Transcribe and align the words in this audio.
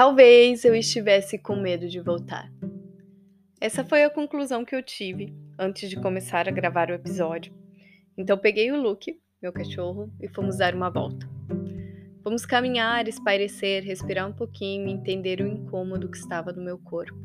talvez 0.00 0.64
eu 0.64 0.74
estivesse 0.74 1.36
com 1.36 1.54
medo 1.54 1.86
de 1.86 2.00
voltar. 2.00 2.50
Essa 3.60 3.84
foi 3.84 4.02
a 4.02 4.08
conclusão 4.08 4.64
que 4.64 4.74
eu 4.74 4.82
tive 4.82 5.36
antes 5.58 5.90
de 5.90 5.96
começar 5.96 6.48
a 6.48 6.50
gravar 6.50 6.88
o 6.88 6.94
episódio. 6.94 7.52
Então 8.16 8.38
peguei 8.38 8.72
o 8.72 8.80
Luke, 8.80 9.20
meu 9.42 9.52
cachorro, 9.52 10.10
e 10.18 10.26
fomos 10.26 10.56
dar 10.56 10.74
uma 10.74 10.88
volta. 10.88 11.28
Fomos 12.24 12.46
caminhar, 12.46 13.06
espairecer, 13.08 13.84
respirar 13.84 14.26
um 14.26 14.32
pouquinho 14.32 14.88
e 14.88 14.92
entender 14.92 15.42
o 15.42 15.46
incômodo 15.46 16.10
que 16.10 16.16
estava 16.16 16.50
no 16.50 16.64
meu 16.64 16.78
corpo. 16.78 17.20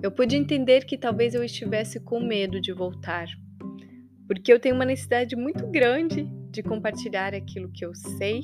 Eu 0.00 0.12
pude 0.12 0.36
entender 0.36 0.84
que 0.84 0.96
talvez 0.96 1.34
eu 1.34 1.42
estivesse 1.42 1.98
com 1.98 2.20
medo 2.20 2.60
de 2.60 2.72
voltar, 2.72 3.26
porque 4.28 4.52
eu 4.52 4.60
tenho 4.60 4.76
uma 4.76 4.84
necessidade 4.84 5.34
muito 5.34 5.66
grande 5.66 6.28
de 6.48 6.62
compartilhar 6.62 7.34
aquilo 7.34 7.72
que 7.72 7.84
eu 7.84 7.92
sei, 7.92 8.42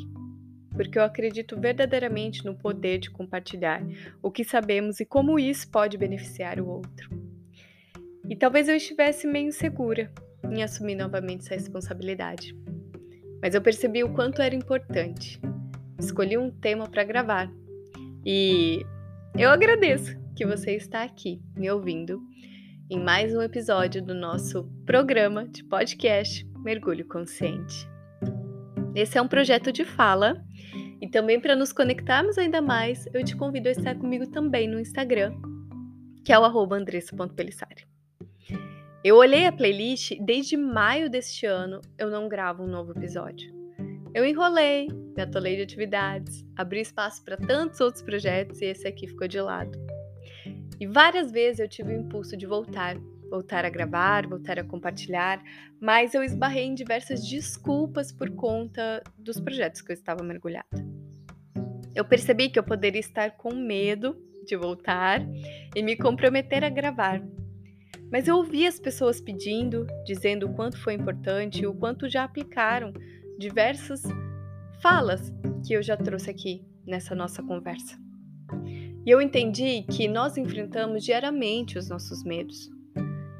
porque 0.78 0.96
eu 0.96 1.02
acredito 1.02 1.58
verdadeiramente 1.58 2.44
no 2.44 2.54
poder 2.54 2.98
de 2.98 3.10
compartilhar 3.10 3.82
o 4.22 4.30
que 4.30 4.44
sabemos 4.44 5.00
e 5.00 5.04
como 5.04 5.36
isso 5.36 5.68
pode 5.68 5.98
beneficiar 5.98 6.60
o 6.60 6.68
outro. 6.68 7.10
E 8.30 8.36
talvez 8.36 8.68
eu 8.68 8.76
estivesse 8.76 9.26
meio 9.26 9.48
insegura 9.48 10.08
em 10.48 10.62
assumir 10.62 10.94
novamente 10.94 11.40
essa 11.40 11.54
responsabilidade. 11.54 12.56
Mas 13.42 13.56
eu 13.56 13.60
percebi 13.60 14.04
o 14.04 14.14
quanto 14.14 14.40
era 14.40 14.54
importante. 14.54 15.40
Escolhi 15.98 16.38
um 16.38 16.48
tema 16.48 16.88
para 16.88 17.02
gravar. 17.02 17.50
E 18.24 18.86
eu 19.36 19.50
agradeço 19.50 20.16
que 20.36 20.46
você 20.46 20.76
está 20.76 21.02
aqui 21.02 21.42
me 21.56 21.68
ouvindo 21.68 22.22
em 22.88 23.02
mais 23.02 23.34
um 23.34 23.42
episódio 23.42 24.00
do 24.00 24.14
nosso 24.14 24.70
programa 24.86 25.48
de 25.48 25.64
podcast 25.64 26.48
Mergulho 26.62 27.04
Consciente. 27.08 27.88
Esse 28.94 29.18
é 29.18 29.22
um 29.22 29.28
projeto 29.28 29.72
de 29.72 29.84
fala 29.84 30.40
e 31.00 31.08
também 31.08 31.40
para 31.40 31.54
nos 31.54 31.72
conectarmos 31.72 32.38
ainda 32.38 32.60
mais, 32.60 33.06
eu 33.12 33.24
te 33.24 33.36
convido 33.36 33.68
a 33.68 33.72
estar 33.72 33.94
comigo 33.96 34.26
também 34.26 34.68
no 34.68 34.80
Instagram, 34.80 35.32
que 36.24 36.32
é 36.32 36.38
o 36.38 36.74
andressa.pelissari. 36.74 37.86
Eu 39.04 39.16
olhei 39.16 39.46
a 39.46 39.52
playlist 39.52 40.12
desde 40.20 40.56
maio 40.56 41.08
deste 41.08 41.46
ano, 41.46 41.80
eu 41.96 42.10
não 42.10 42.28
gravo 42.28 42.64
um 42.64 42.66
novo 42.66 42.92
episódio. 42.92 43.56
Eu 44.12 44.24
enrolei, 44.24 44.88
me 44.88 45.22
atolei 45.22 45.56
de 45.56 45.62
atividades, 45.62 46.44
abri 46.56 46.80
espaço 46.80 47.24
para 47.24 47.36
tantos 47.36 47.80
outros 47.80 48.02
projetos 48.02 48.60
e 48.60 48.66
esse 48.66 48.88
aqui 48.88 49.06
ficou 49.06 49.28
de 49.28 49.40
lado. 49.40 49.78
E 50.80 50.86
várias 50.86 51.30
vezes 51.30 51.60
eu 51.60 51.68
tive 51.68 51.94
o 51.94 52.00
impulso 52.00 52.36
de 52.36 52.46
voltar, 52.46 52.96
voltar 53.30 53.64
a 53.64 53.70
gravar, 53.70 54.26
voltar 54.26 54.58
a 54.58 54.64
compartilhar, 54.64 55.42
mas 55.80 56.14
eu 56.14 56.22
esbarrei 56.22 56.64
em 56.64 56.74
diversas 56.74 57.26
desculpas 57.26 58.10
por 58.12 58.30
conta 58.30 59.02
dos 59.16 59.38
projetos 59.40 59.80
que 59.80 59.92
eu 59.92 59.94
estava 59.94 60.22
mergulhada. 60.22 60.68
Eu 61.94 62.04
percebi 62.04 62.48
que 62.48 62.58
eu 62.58 62.62
poderia 62.62 63.00
estar 63.00 63.32
com 63.32 63.54
medo 63.54 64.16
de 64.46 64.56
voltar 64.56 65.20
e 65.74 65.82
me 65.82 65.96
comprometer 65.96 66.64
a 66.64 66.70
gravar, 66.70 67.22
mas 68.10 68.26
eu 68.26 68.36
ouvi 68.36 68.66
as 68.66 68.78
pessoas 68.78 69.20
pedindo, 69.20 69.86
dizendo 70.06 70.46
o 70.46 70.54
quanto 70.54 70.78
foi 70.78 70.94
importante 70.94 71.66
o 71.66 71.74
quanto 71.74 72.08
já 72.08 72.24
aplicaram 72.24 72.92
diversas 73.38 74.02
falas 74.80 75.32
que 75.66 75.74
eu 75.74 75.82
já 75.82 75.96
trouxe 75.96 76.30
aqui 76.30 76.64
nessa 76.86 77.14
nossa 77.14 77.42
conversa. 77.42 77.98
E 79.04 79.10
eu 79.10 79.20
entendi 79.20 79.82
que 79.82 80.08
nós 80.08 80.36
enfrentamos 80.36 81.04
diariamente 81.04 81.78
os 81.78 81.88
nossos 81.88 82.24
medos. 82.24 82.70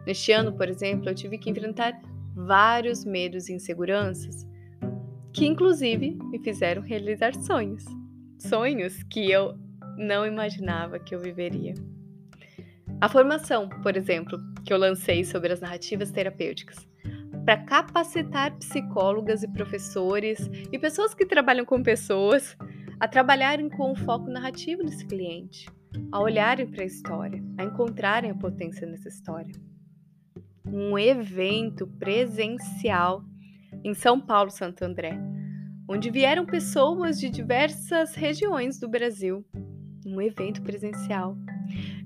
Neste 0.09 0.33
ano, 0.33 0.55
por 0.55 0.71
exemplo, 0.71 1.11
eu 1.11 1.15
tive 1.15 1.37
que 1.37 1.51
enfrentar 1.51 2.01
vários 2.35 3.05
medos 3.05 3.51
e 3.51 3.53
inseguranças 3.53 4.49
que, 5.35 5.45
inclusive, 5.45 6.17
me 6.31 6.39
fizeram 6.39 6.81
realizar 6.81 7.35
sonhos. 7.35 7.85
Sonhos 8.39 9.03
que 9.03 9.31
eu 9.31 9.55
não 9.99 10.25
imaginava 10.25 10.99
que 10.99 11.15
eu 11.15 11.21
viveria. 11.21 11.75
A 13.03 13.07
formação, 13.07 13.69
por 13.83 13.99
exemplo, 13.99 14.39
que 14.65 14.73
eu 14.73 14.79
lancei 14.79 15.27
sobre 15.27 15.53
as 15.53 15.61
narrativas 15.61 16.11
terapêuticas, 16.11 16.89
para 17.45 17.59
capacitar 17.65 18.57
psicólogas 18.57 19.43
e 19.43 19.49
professores 19.49 20.39
e 20.73 20.79
pessoas 20.79 21.13
que 21.13 21.27
trabalham 21.27 21.67
com 21.67 21.83
pessoas 21.83 22.57
a 22.99 23.07
trabalharem 23.07 23.69
com 23.69 23.93
o 23.93 23.97
foco 23.97 24.31
narrativo 24.31 24.83
desse 24.83 25.07
cliente, 25.07 25.67
a 26.11 26.19
olharem 26.19 26.67
para 26.67 26.83
a 26.83 26.87
história, 26.87 27.45
a 27.59 27.65
encontrarem 27.65 28.31
a 28.31 28.35
potência 28.35 28.87
nessa 28.87 29.11
história. 29.11 29.53
Um 30.73 30.99
evento 30.99 31.87
presencial 31.87 33.25
em 33.85 33.95
São 33.95 34.21
Paulo, 34.21 34.51
Santo 34.51 34.85
André, 34.85 35.19
onde 35.89 36.11
vieram 36.11 36.45
pessoas 36.45 37.19
de 37.19 37.31
diversas 37.31 38.15
regiões 38.15 38.79
do 38.79 38.89
Brasil. 38.89 39.45
Um 40.07 40.21
evento 40.21 40.63
presencial 40.63 41.37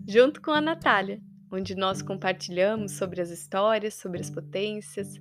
junto 0.06 0.41
com 0.41 0.51
a 0.51 0.61
Natália, 0.61 1.21
onde 1.51 1.75
nós 1.75 2.03
compartilhamos 2.03 2.93
sobre 2.93 3.21
as 3.21 3.31
histórias, 3.31 3.95
sobre 3.95 4.21
as 4.21 4.31
potências 4.31 5.21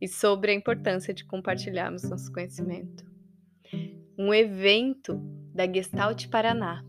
e 0.00 0.06
sobre 0.06 0.52
a 0.52 0.54
importância 0.54 1.12
de 1.12 1.24
compartilharmos 1.24 2.08
nosso 2.08 2.32
conhecimento. 2.32 3.04
Um 4.16 4.32
evento 4.32 5.20
da 5.54 5.66
Gestalt 5.66 6.28
Paraná, 6.28 6.84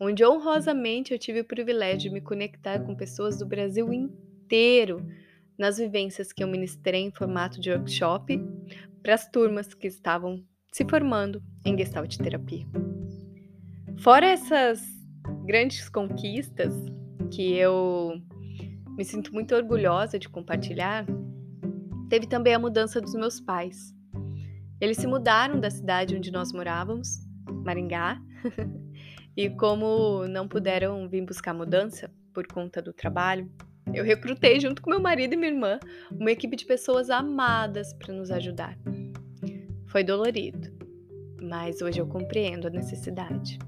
onde 0.00 0.24
honrosamente 0.24 1.12
eu 1.12 1.18
tive 1.18 1.40
o 1.40 1.44
privilégio 1.44 2.08
de 2.08 2.10
me 2.10 2.20
conectar 2.20 2.80
com 2.80 2.94
pessoas 2.94 3.38
do 3.38 3.46
Brasil 3.46 3.92
inteiro 4.48 5.06
nas 5.58 5.76
vivências 5.76 6.32
que 6.32 6.42
eu 6.42 6.48
ministrei 6.48 7.02
em 7.02 7.10
formato 7.10 7.60
de 7.60 7.70
workshop 7.70 8.40
para 9.02 9.14
as 9.14 9.28
turmas 9.28 9.74
que 9.74 9.86
estavam 9.86 10.42
se 10.72 10.86
formando 10.88 11.42
em 11.66 11.76
Gestalt 11.76 12.16
Terapia. 12.16 12.66
Fora 13.98 14.26
essas 14.26 14.80
grandes 15.44 15.88
conquistas 15.90 16.72
que 17.30 17.54
eu 17.54 18.22
me 18.96 19.04
sinto 19.04 19.34
muito 19.34 19.54
orgulhosa 19.54 20.18
de 20.18 20.28
compartilhar, 20.28 21.04
teve 22.08 22.26
também 22.26 22.54
a 22.54 22.58
mudança 22.58 23.00
dos 23.00 23.14
meus 23.14 23.38
pais. 23.38 23.94
Eles 24.80 24.96
se 24.96 25.06
mudaram 25.06 25.60
da 25.60 25.70
cidade 25.70 26.16
onde 26.16 26.30
nós 26.30 26.52
morávamos, 26.52 27.18
Maringá, 27.64 28.18
e 29.36 29.50
como 29.50 30.26
não 30.26 30.48
puderam 30.48 31.06
vir 31.08 31.24
buscar 31.24 31.52
mudança 31.52 32.10
por 32.32 32.46
conta 32.46 32.80
do 32.80 32.92
trabalho, 32.92 33.50
eu 33.94 34.04
recrutei 34.04 34.60
junto 34.60 34.82
com 34.82 34.90
meu 34.90 35.00
marido 35.00 35.34
e 35.34 35.36
minha 35.36 35.50
irmã 35.50 35.78
uma 36.10 36.30
equipe 36.30 36.56
de 36.56 36.64
pessoas 36.64 37.10
amadas 37.10 37.92
para 37.94 38.14
nos 38.14 38.30
ajudar. 38.30 38.76
Foi 39.86 40.04
dolorido, 40.04 40.70
mas 41.40 41.80
hoje 41.80 42.00
eu 42.00 42.06
compreendo 42.06 42.66
a 42.66 42.70
necessidade. 42.70 43.58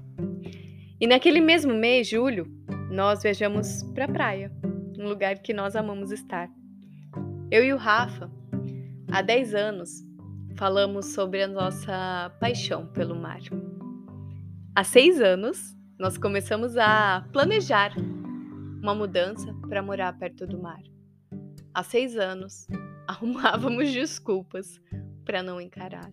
E 0.99 1.07
naquele 1.07 1.41
mesmo 1.41 1.73
mês, 1.73 2.07
julho, 2.07 2.45
nós 2.91 3.23
viajamos 3.23 3.83
para 3.93 4.05
a 4.05 4.07
praia, 4.07 4.51
um 4.97 5.07
lugar 5.07 5.39
que 5.39 5.53
nós 5.53 5.75
amamos 5.75 6.11
estar. 6.11 6.49
Eu 7.49 7.63
e 7.63 7.73
o 7.73 7.77
Rafa, 7.77 8.29
há 9.11 9.21
10 9.21 9.55
anos, 9.55 10.05
falamos 10.55 11.07
sobre 11.07 11.41
a 11.41 11.47
nossa 11.47 12.31
paixão 12.39 12.85
pelo 12.87 13.15
mar. 13.15 13.41
Há 14.75 14.83
seis 14.83 15.19
anos, 15.19 15.75
nós 15.99 16.17
começamos 16.17 16.77
a 16.77 17.25
planejar 17.33 17.93
uma 18.81 18.95
mudança 18.95 19.53
para 19.69 19.81
morar 19.81 20.11
perto 20.17 20.47
do 20.47 20.59
mar. 20.59 20.81
Há 21.73 21.83
seis 21.83 22.17
anos, 22.17 22.67
arrumávamos 23.07 23.91
desculpas 23.91 24.81
para 25.23 25.43
não 25.43 25.61
encarar. 25.61 26.11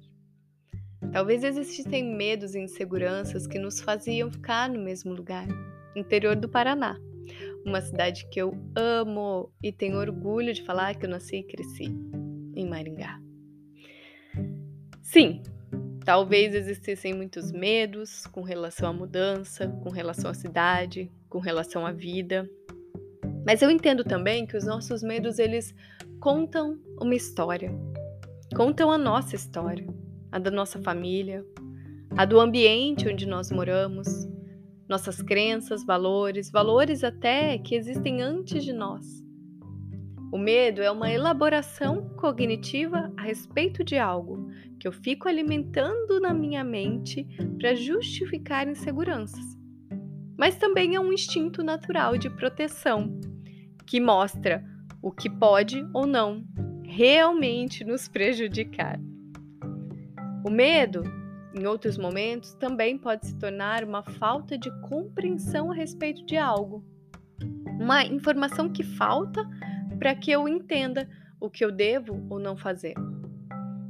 Talvez 1.12 1.42
existissem 1.42 2.04
medos 2.04 2.54
e 2.54 2.60
inseguranças 2.60 3.46
que 3.46 3.58
nos 3.58 3.80
faziam 3.80 4.30
ficar 4.30 4.68
no 4.68 4.78
mesmo 4.78 5.14
lugar, 5.14 5.46
interior 5.96 6.36
do 6.36 6.48
Paraná, 6.48 6.98
uma 7.64 7.80
cidade 7.80 8.28
que 8.28 8.40
eu 8.40 8.52
amo 8.76 9.50
e 9.62 9.72
tenho 9.72 9.96
orgulho 9.96 10.52
de 10.52 10.62
falar 10.62 10.94
que 10.96 11.06
eu 11.06 11.10
nasci 11.10 11.36
e 11.36 11.42
cresci 11.44 11.86
em 12.54 12.69
Maringá. 12.69 13.19
Sim, 15.02 15.43
talvez 16.04 16.54
existissem 16.54 17.14
muitos 17.14 17.50
medos 17.50 18.26
com 18.26 18.43
relação 18.43 18.90
à 18.90 18.93
mudança, 18.93 19.69
com 19.82 19.88
relação 19.88 20.31
à 20.31 20.34
cidade, 20.34 21.10
com 21.28 21.38
relação 21.38 21.86
à 21.86 21.92
vida. 21.92 22.48
Mas 23.46 23.62
eu 23.62 23.70
entendo 23.70 24.04
também 24.04 24.46
que 24.46 24.56
os 24.56 24.64
nossos 24.64 25.02
medos 25.02 25.38
eles 25.38 25.75
contam 26.20 26.78
uma 27.00 27.14
história. 27.14 27.70
Contam 28.54 28.90
a 28.90 28.98
nossa 28.98 29.36
história 29.36 29.86
a 30.30 30.38
da 30.38 30.50
nossa 30.50 30.78
família, 30.80 31.44
a 32.16 32.25
do 32.25 32.38
ambiente 32.38 33.08
onde 33.08 33.26
nós 33.26 33.50
moramos, 33.50 34.08
nossas 34.88 35.22
crenças, 35.22 35.84
valores, 35.84 36.50
valores 36.50 37.04
até 37.04 37.58
que 37.58 37.74
existem 37.74 38.22
antes 38.22 38.64
de 38.64 38.72
nós. 38.72 39.04
O 40.31 40.36
medo 40.36 40.82
é 40.82 40.90
uma 40.90 41.10
elaboração 41.10 42.10
cognitiva 42.16 43.10
a 43.16 43.22
respeito 43.22 43.82
de 43.82 43.96
algo 43.96 44.50
que 44.78 44.86
eu 44.86 44.92
fico 44.92 45.26
alimentando 45.26 46.20
na 46.20 46.34
minha 46.34 46.62
mente 46.62 47.26
para 47.58 47.74
justificar 47.74 48.69
inseguranças. 48.69 49.57
Mas 50.38 50.56
também 50.56 50.94
é 50.94 51.00
um 51.00 51.12
instinto 51.12 51.62
natural 51.62 52.17
de 52.17 52.31
proteção 52.31 53.20
que 53.87 54.00
mostra 54.00 54.64
o 55.02 55.11
que 55.11 55.29
pode 55.29 55.87
ou 55.93 56.06
não 56.06 56.44
realmente 56.85 57.85
nos 57.85 58.08
prejudicar. 58.08 58.99
O 60.46 60.50
medo 60.50 61.02
em 61.58 61.67
outros 61.67 61.99
momentos, 61.99 62.55
também 62.55 62.96
pode 62.96 63.26
se 63.26 63.37
tornar 63.37 63.85
uma 63.85 64.02
falta 64.02 64.56
de 64.56 64.70
compreensão 64.82 65.70
a 65.70 65.75
respeito 65.75 66.25
de 66.25 66.37
algo. 66.37 66.84
Uma 67.81 68.05
informação 68.05 68.69
que 68.69 68.82
falta 68.82 69.44
para 69.99 70.14
que 70.14 70.31
eu 70.31 70.49
entenda 70.49 71.08
o 71.41 71.50
que 71.50 71.64
eu 71.64 71.73
devo 71.73 72.25
ou 72.29 72.38
não 72.38 72.56
fazer. 72.56 72.94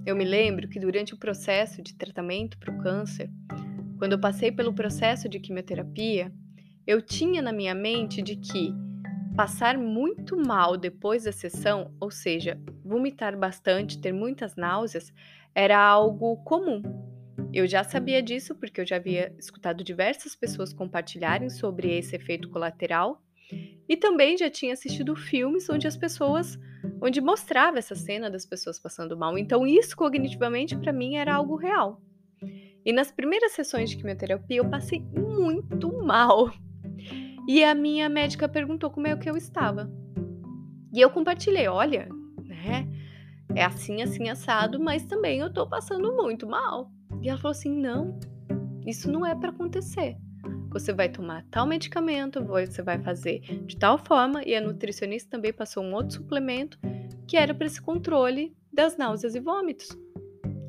Eu 0.06 0.16
me 0.16 0.24
lembro 0.24 0.68
que 0.68 0.80
durante 0.80 1.14
o 1.14 1.18
processo 1.18 1.82
de 1.82 1.94
tratamento 1.94 2.58
para 2.58 2.74
o 2.74 2.78
câncer, 2.78 3.30
quando 3.98 4.12
eu 4.12 4.20
passei 4.20 4.52
pelo 4.52 4.72
processo 4.72 5.28
de 5.28 5.40
quimioterapia, 5.40 6.32
eu 6.86 7.02
tinha 7.02 7.42
na 7.42 7.52
minha 7.52 7.74
mente 7.74 8.22
de 8.22 8.36
que 8.36 8.72
passar 9.36 9.76
muito 9.76 10.36
mal 10.36 10.76
depois 10.76 11.24
da 11.24 11.32
sessão, 11.32 11.92
ou 12.00 12.10
seja, 12.10 12.60
vomitar 12.84 13.36
bastante, 13.36 14.00
ter 14.00 14.12
muitas 14.12 14.56
náuseas, 14.56 15.12
era 15.54 15.78
algo 15.78 16.36
comum. 16.44 16.82
Eu 17.52 17.66
já 17.66 17.82
sabia 17.82 18.22
disso 18.22 18.54
porque 18.54 18.80
eu 18.80 18.86
já 18.86 18.96
havia 18.96 19.34
escutado 19.38 19.84
diversas 19.84 20.34
pessoas 20.34 20.72
compartilharem 20.72 21.50
sobre 21.50 21.96
esse 21.96 22.14
efeito 22.16 22.48
colateral 22.50 23.22
e 23.88 23.96
também 23.96 24.36
já 24.36 24.50
tinha 24.50 24.74
assistido 24.74 25.16
filmes 25.16 25.68
onde 25.70 25.86
as 25.86 25.96
pessoas, 25.96 26.58
onde 27.00 27.20
mostrava 27.20 27.78
essa 27.78 27.94
cena 27.94 28.30
das 28.30 28.44
pessoas 28.44 28.78
passando 28.78 29.16
mal. 29.16 29.38
Então 29.38 29.66
isso 29.66 29.96
cognitivamente 29.96 30.76
para 30.76 30.92
mim 30.92 31.16
era 31.16 31.34
algo 31.34 31.56
real. 31.56 32.00
E 32.84 32.92
nas 32.92 33.10
primeiras 33.10 33.52
sessões 33.52 33.90
de 33.90 33.96
quimioterapia 33.96 34.58
eu 34.58 34.68
passei 34.68 35.00
muito 35.00 35.92
mal. 36.04 36.52
E 37.46 37.64
a 37.64 37.74
minha 37.74 38.08
médica 38.08 38.48
perguntou 38.48 38.90
como 38.90 39.06
é 39.06 39.16
que 39.16 39.28
eu 39.28 39.36
estava. 39.36 39.90
E 40.92 41.00
eu 41.00 41.10
compartilhei, 41.10 41.66
olha, 41.66 42.08
né? 42.44 42.86
É 43.54 43.64
assim, 43.64 44.02
assim, 44.02 44.28
assado, 44.28 44.78
mas 44.78 45.04
também 45.04 45.40
eu 45.40 45.52
tô 45.52 45.66
passando 45.66 46.14
muito 46.14 46.46
mal. 46.46 46.90
E 47.22 47.28
ela 47.28 47.38
falou 47.38 47.52
assim: 47.52 47.74
não, 47.74 48.18
isso 48.86 49.10
não 49.10 49.24
é 49.24 49.34
para 49.34 49.50
acontecer 49.50 50.16
você 50.70 50.92
vai 50.92 51.08
tomar 51.08 51.44
tal 51.50 51.66
medicamento, 51.66 52.44
você 52.44 52.82
vai 52.82 52.98
fazer 52.98 53.40
de 53.66 53.76
tal 53.76 53.98
forma, 53.98 54.42
e 54.44 54.54
a 54.54 54.60
nutricionista 54.60 55.30
também 55.30 55.52
passou 55.52 55.82
um 55.82 55.94
outro 55.94 56.16
suplemento 56.16 56.78
que 57.26 57.36
era 57.36 57.54
para 57.54 57.66
esse 57.66 57.80
controle 57.80 58.56
das 58.72 58.96
náuseas 58.96 59.34
e 59.34 59.40
vômitos. 59.40 59.88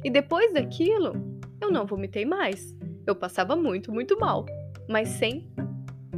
E 0.04 0.10
depois 0.10 0.54
daquilo, 0.54 1.14
eu 1.62 1.72
não 1.72 1.86
vomitei 1.86 2.26
mais. 2.26 2.76
Eu 3.06 3.16
passava 3.16 3.56
muito, 3.56 3.92
muito 3.92 4.20
mal, 4.20 4.46
mas 4.88 5.10
sem 5.10 5.50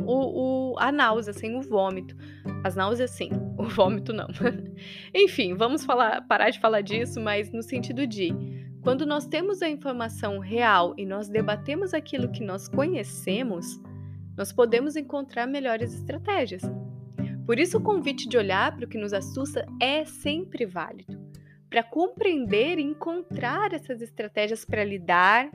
o, 0.06 0.74
o, 0.74 0.80
a 0.80 0.92
náusea, 0.92 1.34
sem 1.34 1.56
o 1.56 1.62
vômito. 1.62 2.16
As 2.64 2.76
náuseas, 2.76 3.12
sim, 3.12 3.30
o 3.58 3.64
vômito 3.64 4.14
não. 4.14 4.28
Enfim, 5.14 5.54
vamos 5.54 5.86
falar, 5.86 6.22
parar 6.28 6.50
de 6.50 6.60
falar 6.60 6.82
disso, 6.82 7.20
mas 7.20 7.52
no 7.52 7.62
sentido 7.62 8.06
de 8.06 8.34
quando 8.82 9.06
nós 9.06 9.28
temos 9.28 9.62
a 9.62 9.70
informação 9.70 10.40
real 10.40 10.94
e 10.98 11.06
nós 11.06 11.30
debatemos 11.30 11.94
aquilo 11.94 12.32
que 12.32 12.44
nós 12.44 12.68
conhecemos, 12.68 13.80
nós 14.36 14.52
podemos 14.52 14.96
encontrar 14.96 15.46
melhores 15.46 15.94
estratégias. 15.94 16.64
Por 17.46 17.60
isso, 17.60 17.78
o 17.78 17.82
convite 17.82 18.28
de 18.28 18.38
olhar 18.38 18.76
para 18.76 18.86
o 18.86 18.88
que 18.88 18.98
nos 18.98 19.14
assusta 19.14 19.66
é 19.80 20.04
sempre 20.06 20.66
válido, 20.66 21.20
para 21.72 21.82
compreender 21.82 22.78
e 22.78 22.84
encontrar 22.84 23.74
essas 23.74 24.02
estratégias 24.02 24.66
para 24.66 24.84
lidar, 24.84 25.50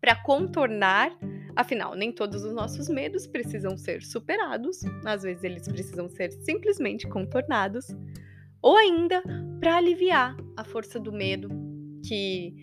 para 0.00 0.14
contornar. 0.14 1.10
Afinal, 1.56 1.96
nem 1.96 2.12
todos 2.12 2.44
os 2.44 2.54
nossos 2.54 2.88
medos 2.88 3.26
precisam 3.26 3.76
ser 3.76 4.04
superados, 4.04 4.78
às 5.04 5.24
vezes 5.24 5.42
eles 5.42 5.66
precisam 5.66 6.08
ser 6.08 6.30
simplesmente 6.44 7.08
contornados, 7.08 7.88
ou 8.62 8.76
ainda 8.76 9.20
para 9.58 9.76
aliviar 9.76 10.36
a 10.56 10.62
força 10.62 11.00
do 11.00 11.12
medo 11.12 11.48
que 12.06 12.54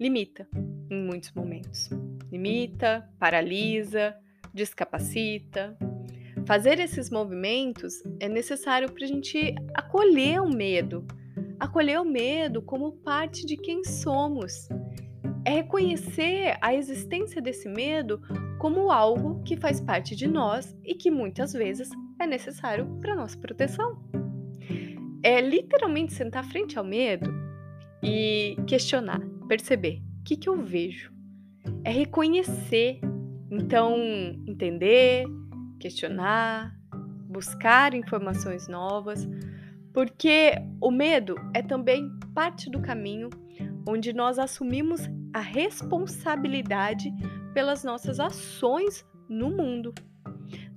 limita 0.00 0.48
em 0.90 1.04
muitos 1.04 1.30
momentos. 1.32 1.90
Limita, 2.32 3.06
paralisa, 3.18 4.16
descapacita. 4.54 5.76
Fazer 6.46 6.80
esses 6.80 7.10
movimentos 7.10 8.02
é 8.18 8.26
necessário 8.26 8.90
para 8.90 9.04
a 9.04 9.08
gente 9.08 9.54
acolher 9.74 10.40
o 10.40 10.48
medo, 10.48 11.06
acolher 11.60 12.00
o 12.00 12.04
medo 12.04 12.62
como 12.62 12.92
parte 12.92 13.44
de 13.44 13.56
quem 13.56 13.84
somos. 13.84 14.68
É 15.44 15.50
reconhecer 15.50 16.56
a 16.60 16.74
existência 16.74 17.40
desse 17.40 17.68
medo 17.68 18.20
como 18.58 18.90
algo 18.90 19.42
que 19.42 19.56
faz 19.56 19.80
parte 19.80 20.16
de 20.16 20.26
nós 20.26 20.74
e 20.84 20.94
que 20.94 21.10
muitas 21.10 21.52
vezes 21.52 21.90
é 22.18 22.26
necessário 22.26 22.86
para 23.00 23.14
nossa 23.14 23.38
proteção. 23.38 24.02
É 25.22 25.40
literalmente 25.40 26.14
sentar 26.14 26.44
frente 26.44 26.78
ao 26.78 26.84
medo 26.84 27.30
e 28.02 28.56
questionar, 28.66 29.20
perceber 29.46 30.02
o 30.20 30.24
que, 30.24 30.36
que 30.36 30.48
eu 30.48 30.62
vejo. 30.62 31.12
É 31.84 31.90
reconhecer, 31.90 33.00
então 33.50 33.96
entender, 34.46 35.26
questionar, 35.78 36.74
buscar 37.28 37.94
informações 37.94 38.66
novas, 38.66 39.26
porque 39.92 40.52
o 40.80 40.90
medo 40.90 41.34
é 41.54 41.62
também 41.62 42.10
parte 42.34 42.70
do 42.70 42.80
caminho 42.80 43.30
onde 43.88 44.12
nós 44.12 44.38
assumimos 44.38 45.00
a 45.32 45.40
responsabilidade 45.40 47.12
pelas 47.52 47.84
nossas 47.84 48.20
ações 48.20 49.04
no 49.28 49.50
mundo. 49.50 49.94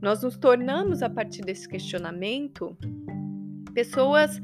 Nós 0.02 0.24
nos 0.24 0.38
tornamos, 0.38 1.02
a 1.02 1.10
partir 1.10 1.42
desse 1.42 1.68
questionamento, 1.68 2.78
pessoas 3.74 4.42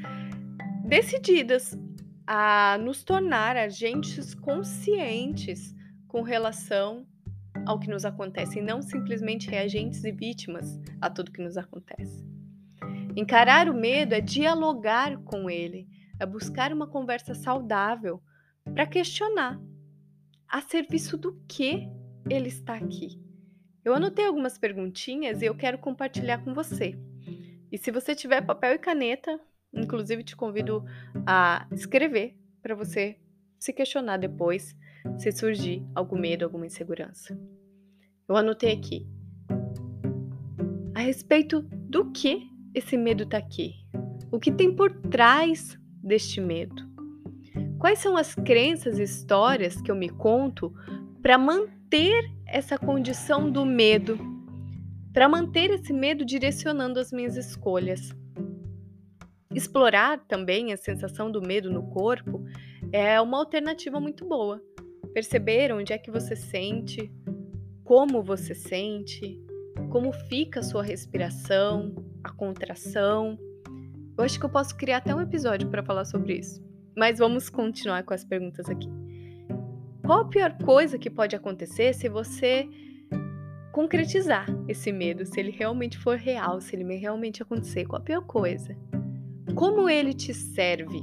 decididas 0.86 1.78
a 2.26 2.78
nos 2.80 3.04
tornar 3.04 3.58
agentes 3.58 4.34
conscientes 4.34 5.76
com 6.08 6.22
relação 6.22 7.06
ao 7.66 7.80
que 7.80 7.90
nos 7.90 8.06
acontece 8.06 8.60
e 8.60 8.62
não 8.62 8.82
simplesmente 8.82 9.50
reagentes 9.50 10.04
e 10.04 10.12
vítimas 10.12 10.80
a 11.02 11.10
tudo 11.10 11.32
que 11.32 11.42
nos 11.42 11.58
acontece. 11.58 12.39
Encarar 13.20 13.70
o 13.70 13.74
medo 13.74 14.14
é 14.14 14.22
dialogar 14.22 15.18
com 15.24 15.50
ele, 15.50 15.88
é 16.20 16.26
buscar 16.26 16.72
uma 16.72 16.88
conversa 16.88 17.34
saudável 17.34 18.22
para 18.64 18.88
questionar 18.88 19.60
a 20.48 20.62
serviço 20.62 21.18
do 21.18 21.34
que 21.48 21.90
ele 22.30 22.48
está 22.48 22.76
aqui. 22.76 23.22
Eu 23.84 23.94
anotei 23.94 24.26
algumas 24.26 24.58
perguntinhas 24.58 25.42
e 25.42 25.46
eu 25.46 25.56
quero 25.56 25.78
compartilhar 25.78 26.44
com 26.44 26.54
você. 26.54 26.98
E 27.72 27.78
se 27.78 27.92
você 27.92 28.16
tiver 28.16 28.42
papel 28.42 28.74
e 28.74 28.80
caneta, 28.80 29.40
Inclusive, 29.74 30.24
te 30.24 30.36
convido 30.36 30.84
a 31.26 31.68
escrever 31.72 32.36
para 32.62 32.76
você 32.76 33.18
se 33.58 33.72
questionar 33.74 34.18
depois 34.18 34.76
se 35.18 35.32
surgir 35.32 35.86
algum 35.96 36.18
medo, 36.20 36.44
alguma 36.44 36.66
insegurança. 36.66 37.40
Eu 38.28 38.36
anotei 38.36 38.74
aqui. 38.74 39.08
A 40.94 41.00
respeito 41.00 41.62
do 41.62 42.12
que 42.12 42.50
esse 42.80 42.98
medo 42.98 43.24
está 43.24 43.38
aqui? 43.38 43.76
O 44.32 44.40
que 44.40 44.52
tem 44.52 44.76
por 44.76 44.92
trás 44.92 45.78
deste 46.04 46.42
medo? 46.42 46.88
Quais 47.78 48.00
são 48.00 48.18
as 48.18 48.36
crenças 48.36 49.00
e 49.00 49.04
histórias 49.04 49.80
que 49.82 49.90
eu 49.90 49.96
me 49.96 50.10
conto 50.10 50.74
para 51.22 51.38
manter 51.38 52.30
essa 52.46 52.78
condição 52.78 53.50
do 53.50 53.66
medo? 53.66 54.18
Para 55.14 55.30
manter 55.30 55.72
esse 55.72 55.94
medo 55.94 56.26
direcionando 56.26 57.00
as 57.00 57.12
minhas 57.12 57.36
escolhas? 57.36 58.14
Explorar 59.54 60.20
também 60.28 60.72
a 60.72 60.78
sensação 60.78 61.32
do 61.32 61.42
medo 61.42 61.72
no 61.72 61.90
corpo 61.90 62.44
é 62.92 63.20
uma 63.20 63.40
alternativa 63.40 64.00
muito 64.00 64.26
boa. 64.26 64.62
Perceber 65.14 65.74
onde 65.74 65.92
é 65.92 65.98
que 65.98 66.12
você 66.12 66.36
sente, 66.36 67.12
como 67.84 68.22
você 68.22 68.54
sente, 68.54 69.42
como 69.90 70.12
fica 70.12 70.60
a 70.60 70.64
sua 70.64 70.84
respiração, 70.84 71.96
a 72.30 72.36
contração. 72.36 73.38
Eu 74.18 74.24
acho 74.24 74.40
que 74.40 74.46
eu 74.46 74.50
posso 74.50 74.76
criar 74.76 74.98
até 74.98 75.14
um 75.16 75.22
episódio 75.22 75.70
para 75.70 75.84
falar 75.84 76.06
sobre 76.06 76.38
isso. 76.40 76.62
Mas 76.96 77.20
vamos 77.20 77.50
continuar 77.50 78.04
com 78.04 78.14
as 78.14 78.24
perguntas 78.24 78.70
aqui. 78.70 78.90
Qual 80.06 80.22
a 80.22 80.26
pior 80.28 80.58
coisa 80.64 80.98
que 80.98 81.10
pode 81.10 81.36
acontecer 81.36 81.94
se 81.94 82.10
você 82.10 82.68
concretizar 83.72 84.48
esse 84.68 84.92
medo, 84.92 85.26
se 85.26 85.40
ele 85.40 85.52
realmente 85.52 85.98
for 85.98 86.18
real, 86.18 86.60
se 86.60 86.76
ele 86.76 86.96
realmente 86.98 87.42
acontecer? 87.42 87.86
Qual 87.86 88.02
a 88.02 88.04
pior 88.04 88.22
coisa? 88.26 88.76
Como 89.56 89.90
ele 89.90 90.14
te 90.14 90.34
serve? 90.34 91.00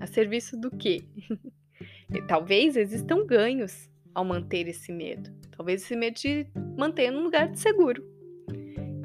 A 0.00 0.06
serviço 0.06 0.56
do 0.56 0.70
quê? 0.70 1.04
Talvez 2.28 2.76
existam 2.76 3.26
ganhos 3.26 3.90
ao 4.14 4.24
manter 4.24 4.68
esse 4.68 4.92
medo. 4.92 5.30
Talvez 5.50 5.82
esse 5.82 5.96
medo 5.96 6.14
te 6.14 6.46
mantenha 6.76 7.10
num 7.10 7.24
lugar 7.24 7.54
seguro. 7.56 8.02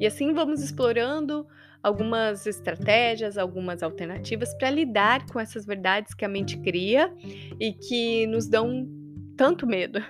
E 0.04 0.06
assim 0.06 0.34
vamos 0.34 0.62
explorando 0.62 1.46
algumas 1.82 2.46
estratégias, 2.46 3.38
algumas 3.38 3.82
alternativas 3.82 4.52
para 4.52 4.68
lidar 4.68 5.24
com 5.24 5.40
essas 5.40 5.64
verdades 5.64 6.12
que 6.12 6.26
a 6.26 6.28
mente 6.28 6.58
cria 6.58 7.10
e 7.58 7.72
que 7.72 8.26
nos 8.26 8.46
dão 8.46 8.86
tanto 9.34 9.66
medo. 9.66 10.04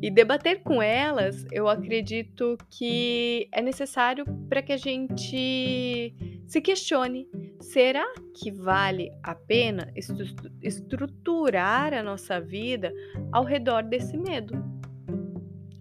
E 0.00 0.08
debater 0.08 0.62
com 0.62 0.80
elas, 0.80 1.44
eu 1.50 1.66
acredito 1.68 2.56
que 2.70 3.48
é 3.50 3.60
necessário 3.60 4.24
para 4.48 4.62
que 4.62 4.72
a 4.72 4.76
gente 4.76 6.14
Se 6.46 6.60
questione: 6.60 7.26
será 7.60 8.06
que 8.36 8.52
vale 8.52 9.10
a 9.20 9.34
pena 9.34 9.92
estruturar 10.62 11.92
a 11.92 12.04
nossa 12.04 12.40
vida 12.40 12.92
ao 13.32 13.42
redor 13.42 13.82
desse 13.82 14.16
medo? 14.16 14.54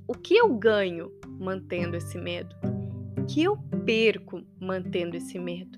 O 0.08 0.14
que 0.14 0.36
eu 0.36 0.56
ganho 0.56 1.12
mantendo 1.40 1.96
esse 1.96 2.18
medo? 2.18 2.71
O 3.22 3.26
que 3.28 3.44
eu 3.44 3.56
perco 3.86 4.42
mantendo 4.60 5.16
esse 5.16 5.38
medo? 5.38 5.78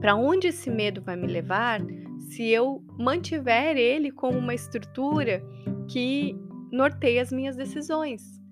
Para 0.00 0.16
onde 0.16 0.48
esse 0.48 0.68
medo 0.68 1.00
vai 1.00 1.14
me 1.14 1.28
levar 1.28 1.80
se 2.18 2.48
eu 2.48 2.84
mantiver 2.98 3.76
ele 3.76 4.10
como 4.10 4.36
uma 4.36 4.52
estrutura 4.52 5.40
que 5.88 6.36
norteia 6.72 7.22
as 7.22 7.30
minhas 7.30 7.54
decisões? 7.54 8.42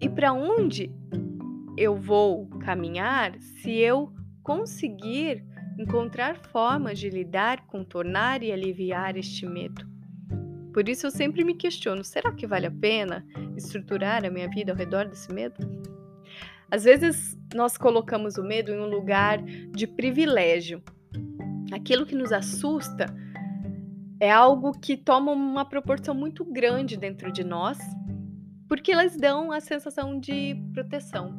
E 0.00 0.08
para 0.08 0.32
onde 0.32 0.90
eu 1.76 1.96
vou 1.96 2.48
caminhar 2.60 3.38
se 3.38 3.72
eu 3.72 4.10
conseguir 4.42 5.44
encontrar 5.78 6.34
formas 6.34 6.98
de 6.98 7.10
lidar, 7.10 7.66
contornar 7.66 8.42
e 8.42 8.50
aliviar 8.50 9.18
este 9.18 9.46
medo. 9.46 9.86
Por 10.72 10.88
isso 10.88 11.06
eu 11.06 11.10
sempre 11.10 11.44
me 11.44 11.54
questiono: 11.54 12.02
será 12.02 12.32
que 12.32 12.46
vale 12.46 12.66
a 12.66 12.70
pena 12.70 13.22
estruturar 13.54 14.24
a 14.24 14.30
minha 14.30 14.48
vida 14.48 14.72
ao 14.72 14.78
redor 14.78 15.06
desse 15.06 15.30
medo? 15.30 15.77
Às 16.70 16.84
vezes 16.84 17.38
nós 17.54 17.78
colocamos 17.78 18.36
o 18.36 18.42
medo 18.42 18.70
em 18.70 18.78
um 18.78 18.86
lugar 18.86 19.42
de 19.42 19.86
privilégio. 19.86 20.82
Aquilo 21.72 22.04
que 22.04 22.14
nos 22.14 22.32
assusta 22.32 23.06
é 24.20 24.30
algo 24.30 24.72
que 24.72 24.96
toma 24.96 25.32
uma 25.32 25.64
proporção 25.64 26.14
muito 26.14 26.44
grande 26.44 26.96
dentro 26.96 27.32
de 27.32 27.42
nós, 27.42 27.78
porque 28.68 28.92
elas 28.92 29.16
dão 29.16 29.50
a 29.50 29.60
sensação 29.60 30.18
de 30.18 30.54
proteção. 30.74 31.38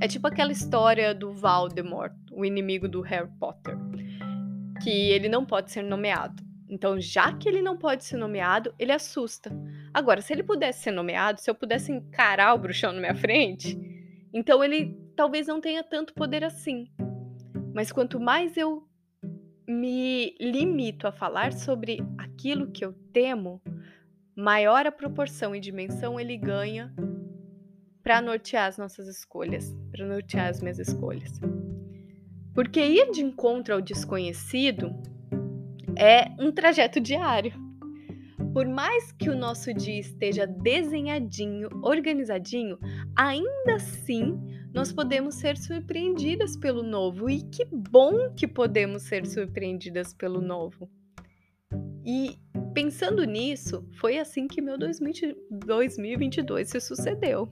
É 0.00 0.06
tipo 0.06 0.26
aquela 0.26 0.52
história 0.52 1.14
do 1.14 1.32
Voldemort, 1.32 2.12
o 2.30 2.44
inimigo 2.44 2.86
do 2.86 3.00
Harry 3.00 3.30
Potter, 3.38 3.78
que 4.82 4.90
ele 4.90 5.28
não 5.28 5.46
pode 5.46 5.70
ser 5.70 5.82
nomeado. 5.82 6.44
Então, 6.68 7.00
já 7.00 7.32
que 7.32 7.48
ele 7.48 7.62
não 7.62 7.78
pode 7.78 8.04
ser 8.04 8.16
nomeado, 8.16 8.74
ele 8.78 8.92
assusta. 8.92 9.50
Agora, 9.94 10.20
se 10.20 10.32
ele 10.32 10.42
pudesse 10.42 10.82
ser 10.82 10.90
nomeado, 10.90 11.40
se 11.40 11.48
eu 11.48 11.54
pudesse 11.54 11.92
encarar 11.92 12.52
o 12.54 12.58
bruxão 12.58 12.92
na 12.92 13.00
minha 13.00 13.14
frente, 13.14 13.78
então 14.32 14.62
ele 14.62 14.98
talvez 15.14 15.46
não 15.46 15.60
tenha 15.60 15.82
tanto 15.82 16.14
poder 16.14 16.44
assim. 16.44 16.88
Mas 17.74 17.92
quanto 17.92 18.20
mais 18.20 18.56
eu 18.56 18.86
me 19.68 20.34
limito 20.40 21.06
a 21.06 21.12
falar 21.12 21.52
sobre 21.52 21.98
aquilo 22.16 22.70
que 22.70 22.84
eu 22.84 22.92
temo, 23.12 23.60
maior 24.36 24.86
a 24.86 24.92
proporção 24.92 25.54
e 25.54 25.60
dimensão 25.60 26.20
ele 26.20 26.36
ganha 26.36 26.94
para 28.02 28.20
nortear 28.20 28.68
as 28.68 28.78
nossas 28.78 29.08
escolhas, 29.08 29.74
para 29.90 30.06
nortear 30.06 30.48
as 30.48 30.60
minhas 30.60 30.78
escolhas. 30.78 31.40
Porque 32.54 32.80
ir 32.80 33.10
de 33.10 33.20
encontro 33.20 33.74
ao 33.74 33.80
desconhecido 33.80 34.94
é 35.96 36.30
um 36.38 36.52
trajeto 36.52 37.00
diário. 37.00 37.65
Por 38.56 38.66
mais 38.66 39.12
que 39.12 39.28
o 39.28 39.36
nosso 39.36 39.74
dia 39.74 40.00
esteja 40.00 40.46
desenhadinho, 40.46 41.68
organizadinho, 41.82 42.78
ainda 43.14 43.74
assim 43.74 44.34
nós 44.72 44.90
podemos 44.90 45.34
ser 45.34 45.58
surpreendidas 45.58 46.56
pelo 46.56 46.82
novo. 46.82 47.28
E 47.28 47.42
que 47.42 47.66
bom 47.66 48.32
que 48.34 48.48
podemos 48.48 49.02
ser 49.02 49.26
surpreendidas 49.26 50.14
pelo 50.14 50.40
novo. 50.40 50.88
E 52.02 52.38
pensando 52.72 53.24
nisso, 53.24 53.86
foi 54.00 54.18
assim 54.18 54.48
que 54.48 54.62
meu 54.62 54.78
2022 54.78 56.70
se 56.70 56.80
sucedeu. 56.80 57.50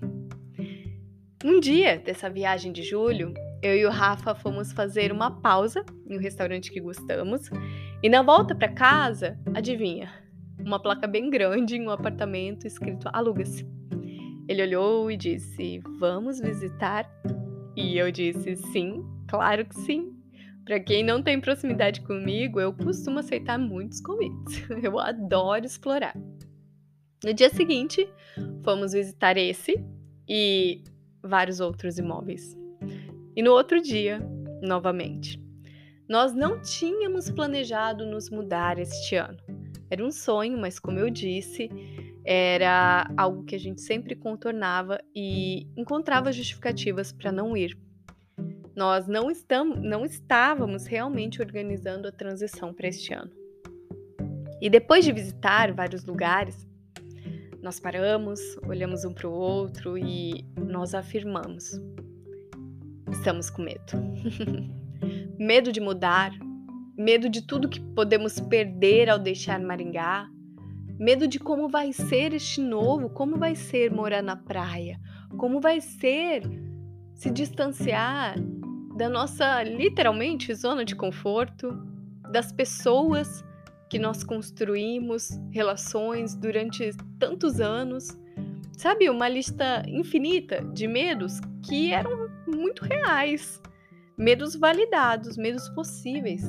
Um 1.45 1.61
dia 1.61 1.99
dessa 1.99 2.31
viagem 2.31 2.73
de 2.73 2.83
julho, 2.83 3.35
eu 3.63 3.77
e 3.77 3.85
o 3.85 3.91
Rafa 3.91 4.35
fomos 4.35 4.73
fazer 4.73 5.13
uma 5.13 5.43
pausa 5.43 5.85
em 6.09 6.17
um 6.17 6.21
restaurante 6.21 6.73
que 6.73 6.81
gostamos. 6.81 7.51
E 8.03 8.09
na 8.09 8.23
volta 8.23 8.55
para 8.55 8.73
casa, 8.73 9.39
adivinha? 9.55 10.24
Uma 10.65 10.81
placa 10.81 11.07
bem 11.07 11.29
grande 11.29 11.77
em 11.77 11.87
um 11.87 11.91
apartamento 11.91 12.67
escrito 12.67 13.07
aluga-se. 13.13 13.67
Ele 14.49 14.63
olhou 14.63 15.11
e 15.11 15.17
disse: 15.17 15.81
Vamos 15.99 16.41
visitar? 16.41 17.07
E 17.77 17.99
eu 17.99 18.11
disse: 18.11 18.57
Sim, 18.57 19.05
claro 19.29 19.67
que 19.67 19.75
sim. 19.75 20.15
Para 20.65 20.81
quem 20.81 21.05
não 21.05 21.23
tem 21.23 21.39
proximidade 21.39 22.01
comigo, 22.01 22.59
eu 22.59 22.73
costumo 22.73 23.19
aceitar 23.19 23.59
muitos 23.59 24.01
convites. 24.01 24.65
Eu 24.83 24.99
adoro 24.99 25.67
explorar. 25.67 26.17
No 27.23 27.35
dia 27.35 27.51
seguinte, 27.51 28.09
fomos 28.63 28.93
visitar 28.93 29.37
esse 29.37 29.75
e 30.27 30.83
vários 31.23 31.61
outros 31.61 31.99
imóveis. 31.99 32.57
E 33.37 33.43
no 33.43 33.53
outro 33.53 33.83
dia, 33.83 34.21
novamente. 34.63 35.39
Nós 36.09 36.35
não 36.35 36.63
tínhamos 36.63 37.31
planejado 37.31 38.07
nos 38.07 38.31
mudar 38.31 38.79
este 38.79 39.17
ano. 39.17 39.44
Era 39.95 40.05
um 40.05 40.11
sonho, 40.11 40.59
mas 40.59 40.81
como 40.81 40.99
eu 40.99 41.09
disse, 41.09 41.71
era 42.25 43.09
algo 43.17 43.45
que 43.45 43.55
a 43.55 43.59
gente 43.59 43.81
sempre 43.81 44.17
contornava 44.17 44.99
e 45.15 45.69
encontrava 45.77 46.33
justificativas 46.33 47.13
para 47.13 47.31
não 47.31 47.57
ir. 47.57 47.79
Nós 48.75 49.07
não, 49.07 49.31
estamos, 49.31 49.81
não 49.81 50.05
estávamos 50.05 50.85
realmente 50.85 51.41
organizando 51.41 52.09
a 52.09 52.11
transição 52.11 52.75
para 52.75 52.89
este 52.89 53.15
ano. 53.15 53.31
E 54.61 54.69
depois 54.69 55.05
de 55.05 55.13
visitar 55.13 55.73
vários 55.73 56.05
lugares, 56.05 56.67
nós 57.63 57.79
paramos, 57.79 58.41
olhamos 58.67 59.05
um 59.05 59.15
para 59.15 59.29
o 59.29 59.33
outro 59.33 59.97
e 59.97 60.45
nós 60.57 60.93
afirmamos: 60.93 61.81
estamos 63.13 63.49
com 63.49 63.63
medo. 63.63 63.93
medo 65.39 65.71
de 65.71 65.79
mudar, 65.79 66.33
medo 66.97 67.29
de 67.29 67.43
tudo 67.43 67.69
que 67.69 67.81
podemos 67.81 68.39
perder 68.41 69.11
ao 69.11 69.19
deixar 69.19 69.61
Maringá, 69.61 70.29
medo 70.99 71.27
de 71.27 71.39
como 71.39 71.69
vai 71.69 71.93
ser 71.93 72.33
este 72.33 72.61
novo, 72.61 73.11
como 73.11 73.37
vai 73.37 73.55
ser 73.55 73.91
morar 73.91 74.23
na 74.23 74.37
praia, 74.37 74.99
como 75.37 75.61
vai 75.61 75.81
ser 75.81 76.43
se 77.15 77.31
distanciar 77.31 78.37
da 78.97 79.09
nossa 79.09 79.63
literalmente 79.63 80.55
zona 80.55 80.85
de 80.85 80.95
conforto, 80.95 81.77
das 82.31 82.53
pessoas 82.53 83.45
que 83.91 83.99
nós 83.99 84.23
construímos 84.23 85.31
relações 85.53 86.35
durante 86.35 86.91
tantos 87.19 87.61
anos. 87.61 88.09
Sabe, 88.77 89.09
uma 89.09 89.29
lista 89.29 89.85
infinita 89.87 90.65
de 90.73 90.87
medos 90.89 91.41
que 91.63 91.93
eram 91.93 92.29
muito 92.47 92.85
reais, 92.85 93.61
medos 94.17 94.57
validados, 94.57 95.37
medos 95.37 95.69
possíveis. 95.71 96.43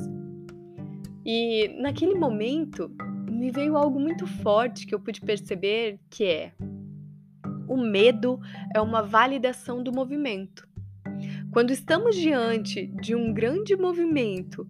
E 1.28 1.74
naquele 1.80 2.14
momento 2.14 2.88
me 3.28 3.50
veio 3.50 3.76
algo 3.76 3.98
muito 3.98 4.28
forte 4.28 4.86
que 4.86 4.94
eu 4.94 5.00
pude 5.00 5.20
perceber 5.20 5.98
que 6.08 6.24
é 6.24 6.52
o 7.68 7.76
medo 7.76 8.38
é 8.72 8.80
uma 8.80 9.02
validação 9.02 9.82
do 9.82 9.92
movimento. 9.92 10.68
Quando 11.50 11.72
estamos 11.72 12.14
diante 12.14 12.86
de 12.86 13.16
um 13.16 13.34
grande 13.34 13.74
movimento 13.74 14.68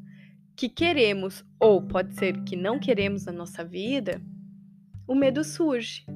que 0.57 0.71
queremos 0.71 1.45
ou 1.61 1.83
pode 1.83 2.15
ser 2.15 2.43
que 2.45 2.57
não 2.57 2.79
queremos 2.79 3.27
na 3.27 3.33
nossa 3.33 3.63
vida, 3.63 4.23
o 5.07 5.15
medo 5.15 5.45
surge. 5.45 6.07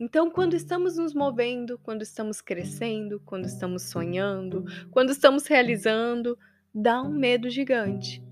Então, 0.00 0.28
quando 0.28 0.54
estamos 0.54 0.96
nos 0.96 1.14
movendo, 1.14 1.78
quando 1.84 2.02
estamos 2.02 2.40
crescendo, 2.40 3.22
quando 3.24 3.44
estamos 3.44 3.84
sonhando, 3.84 4.64
quando 4.90 5.10
estamos 5.10 5.46
realizando, 5.46 6.36
dá 6.74 7.00
um 7.00 7.12
medo 7.12 7.48
gigante. 7.48 8.25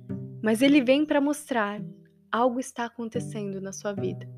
Mas 0.44 0.60
ele 0.60 0.82
vem 0.82 1.06
para 1.06 1.22
mostrar 1.22 1.80
algo 2.30 2.60
está 2.60 2.84
acontecendo 2.84 3.62
na 3.62 3.72
sua 3.72 3.94
vida. 3.94 4.28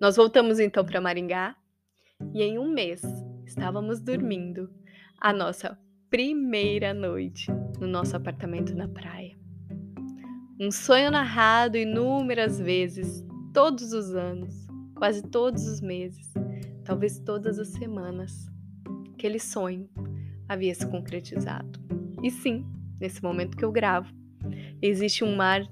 Nós 0.00 0.16
voltamos 0.16 0.58
então 0.58 0.82
para 0.82 0.98
Maringá 0.98 1.54
e 2.32 2.42
em 2.42 2.58
um 2.58 2.72
mês 2.72 3.02
estávamos 3.44 4.00
dormindo 4.00 4.72
a 5.20 5.30
nossa 5.30 5.78
primeira 6.08 6.94
noite 6.94 7.52
no 7.78 7.86
nosso 7.86 8.16
apartamento 8.16 8.74
na 8.74 8.88
praia. 8.88 9.36
Um 10.58 10.70
sonho 10.70 11.10
narrado 11.10 11.76
inúmeras 11.76 12.58
vezes, 12.58 13.22
todos 13.52 13.92
os 13.92 14.14
anos, 14.14 14.66
quase 14.94 15.20
todos 15.20 15.66
os 15.66 15.82
meses, 15.82 16.32
talvez 16.82 17.18
todas 17.18 17.58
as 17.58 17.68
semanas. 17.68 18.46
Aquele 19.12 19.38
sonho 19.38 19.86
havia 20.48 20.74
se 20.74 20.86
concretizado. 20.86 21.78
E 22.22 22.30
sim, 22.30 22.64
nesse 22.98 23.22
momento 23.22 23.54
que 23.54 23.64
eu 23.66 23.70
gravo, 23.70 24.23
existe 24.80 25.24
um 25.24 25.36
mar 25.36 25.62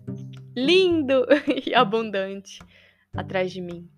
lindo 0.56 1.26
e 1.66 1.74
abundante 1.74 2.58
atrás 3.14 3.52
de 3.52 3.60
mim. 3.60 3.88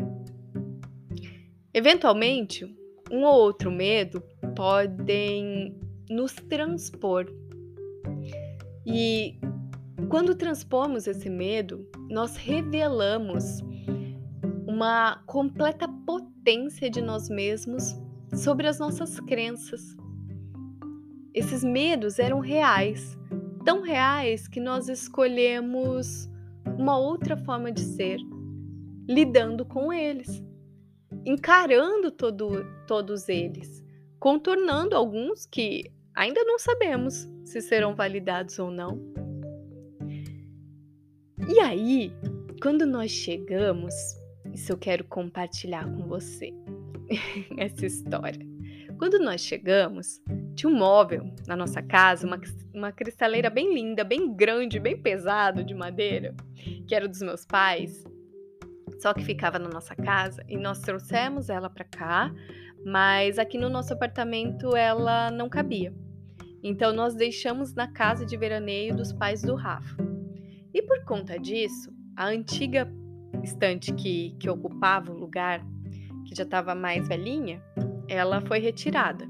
Eventualmente, 1.73 2.65
um 3.11 3.25
ou 3.25 3.35
outro 3.35 3.71
medo 3.71 4.23
podem 4.55 5.77
nos 6.09 6.33
transpor. 6.33 7.27
E 8.87 9.39
quando 10.09 10.35
transpomos 10.35 11.07
esse 11.07 11.29
medo, 11.29 11.89
nós 12.09 12.37
revelamos 12.37 13.61
uma 14.67 15.23
completa 15.27 15.89
potência 15.89 16.91
de 16.91 17.01
nós 17.01 17.29
mesmos 17.29 17.97
sobre 18.35 18.67
as 18.67 18.79
nossas 18.79 19.19
crenças. 19.21 19.97
Esses 21.33 21.65
medos 21.65 22.19
eram 22.19 22.39
reais, 22.39 23.19
tão 23.64 23.80
reais 23.80 24.47
que 24.47 24.61
nós 24.61 24.88
escolhemos 24.88 26.28
uma 26.78 26.99
outra 26.99 27.37
forma 27.37 27.73
de 27.73 27.80
ser, 27.80 28.18
lidando 29.09 29.64
com 29.64 29.92
eles, 29.92 30.42
encarando 31.25 32.11
todo, 32.11 32.64
todos 32.87 33.28
eles, 33.28 33.85
contornando 34.18 34.94
alguns 34.94 35.47
que 35.47 35.90
ainda 36.14 36.44
não 36.44 36.59
sabemos 36.59 37.28
se 37.44 37.61
serão 37.61 37.94
validados 37.94 38.59
ou 38.59 38.71
não. 38.71 39.00
E 41.49 41.59
aí, 41.61 42.12
quando 42.62 42.87
nós 42.87 43.11
chegamos, 43.11 43.94
isso 44.52 44.73
eu 44.73 44.78
quero 44.78 45.04
compartilhar 45.04 45.85
com 45.85 46.06
você, 46.06 46.52
essa 47.59 47.87
história. 47.87 48.47
Quando 48.99 49.18
nós 49.18 49.40
chegamos, 49.40 50.21
tinha 50.55 50.71
um 50.71 50.77
móvel 50.77 51.31
na 51.47 51.57
nossa 51.57 51.83
casa, 51.83 52.27
uma, 52.27 52.41
uma 52.75 52.93
cristaleira 52.93 53.51
bem 53.51 53.75
linda, 53.75 54.05
bem 54.05 54.35
grande, 54.35 54.79
bem 54.79 54.97
pesado 54.97 55.65
de 55.65 55.75
madeira, 55.75 56.35
que 56.87 56.95
era 56.95 57.09
dos 57.09 57.21
meus 57.21 57.45
pais, 57.45 58.05
só 59.01 59.13
que 59.13 59.25
ficava 59.25 59.59
na 59.59 59.69
nossa 59.69 59.95
casa 59.95 60.43
e 60.49 60.57
nós 60.57 60.81
trouxemos 60.81 61.49
ela 61.51 61.69
para 61.69 61.85
cá, 61.85 62.33
mas 62.85 63.39
aqui 63.39 63.59
no 63.59 63.69
nosso 63.69 63.93
apartamento 63.93 64.77
ela 64.77 65.31
não 65.31 65.49
cabia. 65.49 65.95
Então 66.63 66.93
nós 66.93 67.15
deixamos 67.15 67.75
na 67.75 67.87
casa 67.87 68.25
de 68.25 68.37
veraneio 68.37 68.97
dos 68.97 69.13
pais 69.13 69.43
do 69.43 69.55
Rafa. 69.55 69.97
E 70.73 70.81
por 70.83 71.05
conta 71.05 71.39
disso, 71.39 71.93
a 72.17 72.29
antiga 72.29 72.91
estante 73.43 73.93
que, 73.93 74.35
que 74.41 74.49
ocupava 74.49 75.13
o 75.13 75.19
lugar, 75.19 75.61
que 76.27 76.35
já 76.35 76.45
estava 76.45 76.75
mais 76.75 77.07
velhinha, 77.07 77.63
ela 78.09 78.41
foi 78.41 78.59
retirada. 78.59 79.29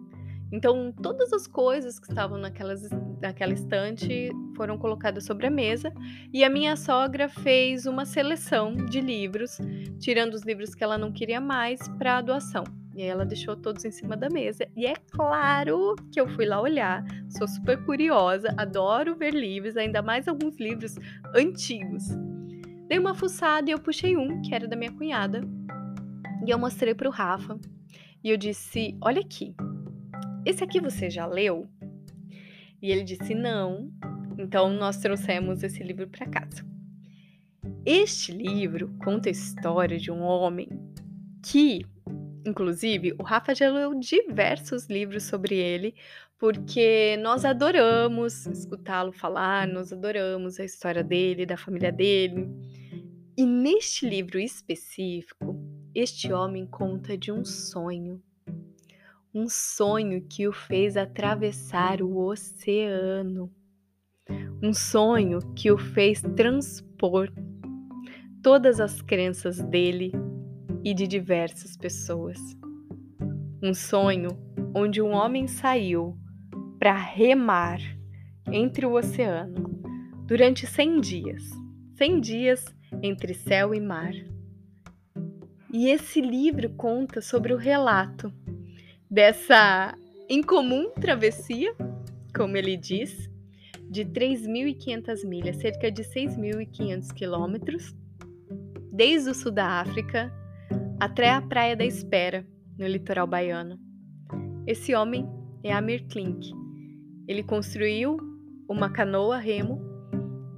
Então, 0.54 0.92
todas 0.92 1.32
as 1.32 1.48
coisas 1.48 1.98
que 1.98 2.08
estavam 2.08 2.38
naquelas, 2.38 2.88
naquela 3.20 3.52
estante 3.52 4.30
foram 4.56 4.78
colocadas 4.78 5.24
sobre 5.24 5.48
a 5.48 5.50
mesa 5.50 5.92
e 6.32 6.44
a 6.44 6.48
minha 6.48 6.76
sogra 6.76 7.28
fez 7.28 7.86
uma 7.86 8.06
seleção 8.06 8.76
de 8.76 9.00
livros, 9.00 9.58
tirando 9.98 10.34
os 10.34 10.44
livros 10.44 10.72
que 10.72 10.84
ela 10.84 10.96
não 10.96 11.10
queria 11.10 11.40
mais 11.40 11.80
para 11.98 12.20
doação. 12.20 12.62
E 12.94 13.02
aí 13.02 13.08
ela 13.08 13.26
deixou 13.26 13.56
todos 13.56 13.84
em 13.84 13.90
cima 13.90 14.16
da 14.16 14.30
mesa. 14.30 14.64
E 14.76 14.86
é 14.86 14.94
claro 14.94 15.96
que 16.12 16.20
eu 16.20 16.28
fui 16.28 16.46
lá 16.46 16.60
olhar, 16.60 17.04
sou 17.36 17.48
super 17.48 17.84
curiosa, 17.84 18.54
adoro 18.56 19.16
ver 19.16 19.34
livros, 19.34 19.76
ainda 19.76 20.02
mais 20.02 20.28
alguns 20.28 20.56
livros 20.60 20.94
antigos. 21.34 22.04
Dei 22.86 23.00
uma 23.00 23.16
fuçada 23.16 23.70
e 23.70 23.72
eu 23.72 23.80
puxei 23.80 24.16
um, 24.16 24.40
que 24.40 24.54
era 24.54 24.68
da 24.68 24.76
minha 24.76 24.92
cunhada, 24.92 25.40
e 26.46 26.50
eu 26.50 26.58
mostrei 26.60 26.94
para 26.94 27.08
o 27.08 27.12
Rafa. 27.12 27.58
E 28.22 28.30
eu 28.30 28.36
disse: 28.36 28.96
Olha 29.02 29.20
aqui, 29.20 29.52
esse 30.44 30.62
aqui 30.62 30.80
você 30.80 31.08
já 31.10 31.26
leu? 31.26 31.68
E 32.80 32.90
ele 32.90 33.02
disse: 33.02 33.34
Não. 33.34 33.90
Então 34.38 34.68
nós 34.70 34.98
trouxemos 34.98 35.62
esse 35.62 35.82
livro 35.82 36.08
para 36.08 36.26
casa. 36.26 36.64
Este 37.86 38.32
livro 38.32 38.94
conta 39.02 39.28
a 39.28 39.32
história 39.32 39.98
de 39.98 40.10
um 40.10 40.20
homem 40.22 40.68
que, 41.42 41.84
inclusive, 42.44 43.14
o 43.18 43.22
Rafa 43.22 43.54
já 43.54 43.70
leu 43.70 43.94
diversos 43.94 44.86
livros 44.86 45.24
sobre 45.24 45.54
ele, 45.56 45.94
porque 46.38 47.16
nós 47.22 47.44
adoramos 47.44 48.46
escutá-lo 48.46 49.12
falar, 49.12 49.66
nós 49.66 49.92
adoramos 49.92 50.58
a 50.58 50.64
história 50.64 51.02
dele, 51.04 51.46
da 51.46 51.56
família 51.56 51.92
dele. 51.92 52.48
E 53.36 53.46
neste 53.46 54.08
livro 54.08 54.38
específico, 54.38 55.56
este 55.94 56.32
homem 56.32 56.66
conta 56.66 57.16
de 57.16 57.32
um 57.32 57.44
sonho 57.44 58.22
um 59.34 59.48
sonho 59.48 60.22
que 60.22 60.46
o 60.46 60.52
fez 60.52 60.96
atravessar 60.96 62.00
o 62.00 62.16
oceano, 62.18 63.50
um 64.62 64.72
sonho 64.72 65.40
que 65.54 65.72
o 65.72 65.76
fez 65.76 66.22
transpor 66.36 67.28
todas 68.40 68.78
as 68.78 69.02
crenças 69.02 69.58
dele 69.60 70.12
e 70.84 70.94
de 70.94 71.06
diversas 71.06 71.76
pessoas. 71.76 72.38
Um 73.60 73.74
sonho 73.74 74.28
onde 74.74 75.02
um 75.02 75.10
homem 75.10 75.48
saiu 75.48 76.16
para 76.78 76.94
remar 76.94 77.80
entre 78.52 78.86
o 78.86 78.92
oceano 78.92 79.80
durante 80.26 80.66
100 80.66 81.00
dias 81.00 81.64
100 81.96 82.20
dias 82.20 82.64
entre 83.02 83.34
céu 83.34 83.72
e 83.72 83.80
mar. 83.80 84.12
E 85.72 85.88
esse 85.88 86.20
livro 86.20 86.70
conta 86.70 87.20
sobre 87.20 87.52
o 87.52 87.56
relato 87.56 88.32
dessa 89.14 89.96
incomum 90.28 90.90
travessia, 91.00 91.72
como 92.36 92.56
ele 92.56 92.76
diz, 92.76 93.30
de 93.88 94.04
3.500 94.04 95.24
milhas, 95.24 95.56
cerca 95.58 95.88
de 95.88 96.02
6.500 96.02 97.14
quilômetros, 97.14 97.94
desde 98.90 99.30
o 99.30 99.34
sul 99.34 99.52
da 99.52 99.80
África 99.80 100.32
até 100.98 101.30
a 101.30 101.40
Praia 101.40 101.76
da 101.76 101.84
Espera, 101.84 102.44
no 102.76 102.88
litoral 102.88 103.24
baiano. 103.24 103.78
Esse 104.66 104.96
homem 104.96 105.28
é 105.62 105.72
Amir 105.72 106.08
Klink. 106.08 106.52
Ele 107.28 107.44
construiu 107.44 108.16
uma 108.68 108.90
canoa 108.90 109.38
remo 109.38 109.80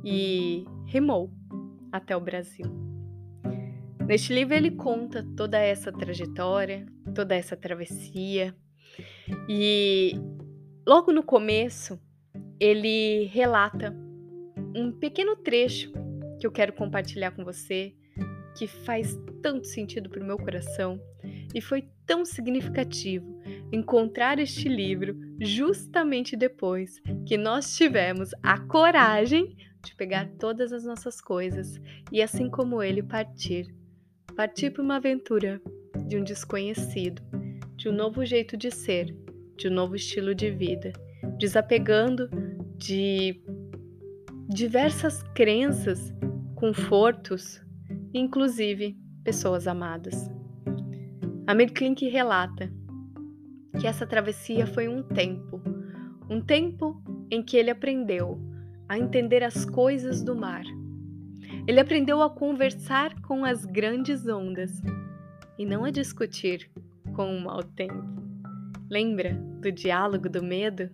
e 0.02 0.64
remou 0.86 1.30
até 1.92 2.16
o 2.16 2.20
Brasil. 2.20 2.64
Neste 4.06 4.32
livro 4.32 4.54
ele 4.54 4.70
conta 4.70 5.22
toda 5.36 5.58
essa 5.58 5.92
trajetória, 5.92 6.86
toda 7.16 7.34
essa 7.34 7.56
travessia. 7.56 8.54
E 9.48 10.12
logo 10.86 11.10
no 11.12 11.22
começo, 11.22 11.98
ele 12.60 13.24
relata 13.32 13.96
um 14.74 14.92
pequeno 14.92 15.34
trecho 15.34 15.90
que 16.38 16.46
eu 16.46 16.52
quero 16.52 16.74
compartilhar 16.74 17.30
com 17.30 17.42
você, 17.42 17.94
que 18.54 18.66
faz 18.66 19.18
tanto 19.42 19.66
sentido 19.66 20.10
para 20.10 20.22
o 20.22 20.26
meu 20.26 20.36
coração 20.36 21.00
e 21.54 21.60
foi 21.60 21.88
tão 22.04 22.24
significativo 22.24 23.40
encontrar 23.72 24.38
este 24.38 24.68
livro 24.68 25.18
justamente 25.40 26.36
depois 26.36 27.00
que 27.26 27.38
nós 27.38 27.74
tivemos 27.76 28.30
a 28.42 28.60
coragem 28.60 29.56
de 29.82 29.94
pegar 29.94 30.28
todas 30.38 30.72
as 30.72 30.84
nossas 30.84 31.20
coisas 31.20 31.80
e, 32.12 32.20
assim 32.20 32.50
como 32.50 32.82
ele, 32.82 33.02
partir 33.02 33.74
partir 34.36 34.70
para 34.70 34.82
uma 34.82 34.96
aventura 34.96 35.62
de 36.06 36.16
um 36.16 36.24
desconhecido, 36.24 37.22
de 37.76 37.88
um 37.88 37.92
novo 37.92 38.24
jeito 38.24 38.56
de 38.56 38.70
ser, 38.70 39.14
de 39.56 39.68
um 39.68 39.72
novo 39.72 39.96
estilo 39.96 40.34
de 40.34 40.50
vida, 40.50 40.92
desapegando 41.38 42.28
de 42.76 43.40
diversas 44.48 45.22
crenças, 45.34 46.14
confortos, 46.54 47.60
inclusive 48.14 48.96
pessoas 49.24 49.66
amadas. 49.66 50.30
Amir 51.46 51.72
Klink 51.72 52.08
relata 52.08 52.72
que 53.78 53.86
essa 53.86 54.06
travessia 54.06 54.66
foi 54.66 54.88
um 54.88 55.02
tempo, 55.02 55.60
um 56.30 56.40
tempo 56.40 57.02
em 57.30 57.42
que 57.42 57.56
ele 57.56 57.70
aprendeu 57.70 58.40
a 58.88 58.98
entender 58.98 59.42
as 59.42 59.64
coisas 59.64 60.22
do 60.22 60.34
mar. 60.34 60.64
Ele 61.66 61.80
aprendeu 61.80 62.22
a 62.22 62.30
conversar 62.30 63.20
com 63.22 63.44
as 63.44 63.64
grandes 63.64 64.26
ondas 64.26 64.80
e 65.58 65.64
não 65.64 65.84
a 65.84 65.90
discutir 65.90 66.70
com 67.14 67.36
o 67.36 67.40
mau 67.40 67.62
tempo. 67.62 68.04
Lembra 68.88 69.34
do 69.60 69.72
diálogo 69.72 70.28
do 70.28 70.42
medo? 70.42 70.90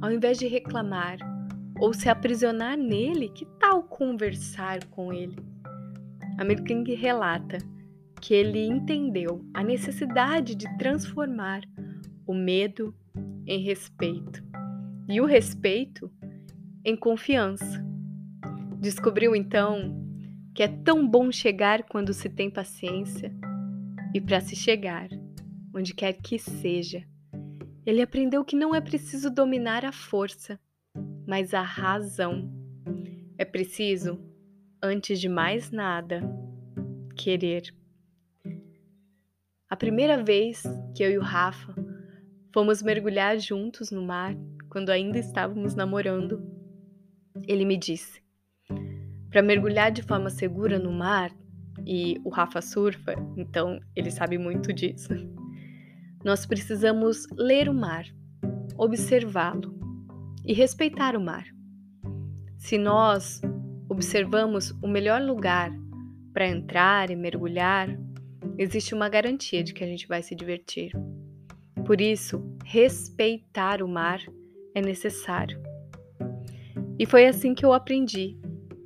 Ao 0.00 0.10
invés 0.12 0.38
de 0.38 0.46
reclamar 0.46 1.18
ou 1.80 1.92
se 1.92 2.08
aprisionar 2.08 2.76
nele, 2.76 3.28
que 3.28 3.44
tal 3.58 3.82
conversar 3.82 4.84
com 4.86 5.12
ele? 5.12 5.36
King 6.64 6.94
relata 6.94 7.58
que 8.20 8.34
ele 8.34 8.64
entendeu 8.64 9.44
a 9.54 9.62
necessidade 9.62 10.54
de 10.54 10.66
transformar 10.76 11.62
o 12.26 12.34
medo 12.34 12.94
em 13.46 13.60
respeito 13.60 14.44
e 15.08 15.20
o 15.20 15.24
respeito 15.24 16.10
em 16.84 16.96
confiança. 16.96 17.84
Descobriu 18.80 19.34
então 19.34 20.06
que 20.54 20.62
é 20.62 20.68
tão 20.68 21.06
bom 21.06 21.32
chegar 21.32 21.84
quando 21.84 22.12
se 22.12 22.28
tem 22.28 22.50
paciência 22.50 23.32
e 24.14 24.20
para 24.20 24.40
se 24.40 24.56
chegar, 24.56 25.08
onde 25.74 25.94
quer 25.94 26.14
que 26.14 26.38
seja, 26.38 27.04
ele 27.84 28.02
aprendeu 28.02 28.44
que 28.44 28.56
não 28.56 28.74
é 28.74 28.80
preciso 28.80 29.30
dominar 29.30 29.84
a 29.84 29.92
força, 29.92 30.58
mas 31.26 31.54
a 31.54 31.62
razão. 31.62 32.50
É 33.36 33.44
preciso, 33.44 34.20
antes 34.82 35.20
de 35.20 35.28
mais 35.28 35.70
nada, 35.70 36.20
querer. 37.16 37.74
A 39.70 39.76
primeira 39.76 40.22
vez 40.22 40.62
que 40.94 41.02
eu 41.02 41.10
e 41.10 41.18
o 41.18 41.22
Rafa 41.22 41.74
fomos 42.52 42.82
mergulhar 42.82 43.38
juntos 43.38 43.90
no 43.90 44.02
mar, 44.02 44.34
quando 44.68 44.90
ainda 44.90 45.18
estávamos 45.18 45.74
namorando, 45.74 46.42
ele 47.46 47.64
me 47.64 47.76
disse: 47.76 48.20
para 49.30 49.42
mergulhar 49.42 49.90
de 49.90 50.02
forma 50.02 50.30
segura 50.30 50.78
no 50.78 50.92
mar, 50.92 51.30
e 51.88 52.20
o 52.22 52.28
Rafa 52.28 52.60
surfa, 52.60 53.14
então 53.34 53.80
ele 53.96 54.10
sabe 54.10 54.36
muito 54.36 54.74
disso. 54.74 55.08
Nós 56.22 56.44
precisamos 56.44 57.26
ler 57.32 57.66
o 57.66 57.74
mar, 57.74 58.04
observá-lo 58.76 59.74
e 60.44 60.52
respeitar 60.52 61.16
o 61.16 61.20
mar. 61.20 61.46
se 62.58 62.76
nós 62.76 63.40
observamos 63.88 64.72
o 64.82 64.88
melhor 64.88 65.22
lugar 65.22 65.70
para 66.34 66.46
entrar 66.46 67.08
e 67.08 67.16
mergulhar, 67.16 67.88
existe 68.58 68.94
uma 68.94 69.08
garantia 69.08 69.62
de 69.62 69.72
que 69.72 69.82
a 69.82 69.86
gente 69.86 70.06
vai 70.06 70.22
se 70.22 70.34
divertir. 70.34 70.92
Por 71.86 72.00
isso, 72.00 72.44
respeitar 72.64 73.80
o 73.80 73.88
mar 73.88 74.20
é 74.74 74.82
necessário. 74.82 75.62
E 76.98 77.06
foi 77.06 77.26
assim 77.26 77.54
que 77.54 77.64
eu 77.64 77.72
aprendi 77.72 78.36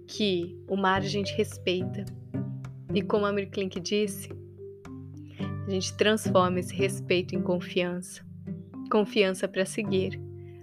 que 0.07 0.55
o 0.69 0.77
mar 0.77 1.01
a 1.01 1.09
gente 1.09 1.35
respeita. 1.35 2.05
E 2.95 3.03
como 3.03 3.27
a 3.27 3.33
Mirklink 3.33 3.81
disse, 3.81 4.29
a 5.67 5.71
gente 5.71 5.97
transforma 5.97 6.61
esse 6.61 6.75
respeito 6.75 7.35
em 7.35 7.43
confiança. 7.43 8.23
Confiança 8.91 9.49
para 9.49 9.65
seguir 9.65 10.21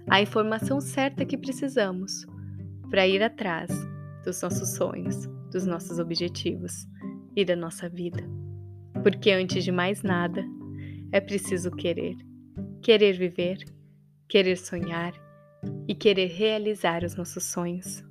a 0.08 0.20
informação 0.20 0.80
certa 0.80 1.24
que 1.24 1.36
precisamos 1.36 2.26
para 2.88 3.06
ir 3.06 3.22
atrás 3.22 3.70
dos 4.24 4.40
nossos 4.42 4.74
sonhos, 4.74 5.26
dos 5.50 5.66
nossos 5.66 5.98
objetivos 5.98 6.86
e 7.34 7.44
da 7.44 7.56
nossa 7.56 7.88
vida. 7.88 8.22
Porque 9.02 9.30
antes 9.30 9.64
de 9.64 9.72
mais 9.72 10.02
nada, 10.02 10.44
é 11.12 11.20
preciso 11.20 11.70
querer. 11.70 12.16
Querer 12.82 13.16
viver, 13.16 13.58
querer 14.28 14.56
sonhar 14.56 15.12
e 15.88 15.94
querer 15.94 16.28
realizar 16.28 17.04
os 17.04 17.14
nossos 17.14 17.44
sonhos. 17.44 18.04